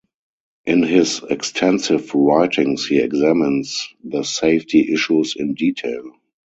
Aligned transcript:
In 0.65 0.81
his 0.81 1.21
extensive 1.21 2.15
writings 2.15 2.87
he 2.87 2.99
examines 2.99 3.87
the 4.03 4.23
safety 4.23 4.91
issues 4.93 5.35
in 5.37 5.53
detail. 5.53 6.13